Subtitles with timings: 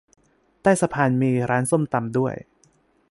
[0.61, 2.35] ใต้สะพานมีร้านส้มตำด้วย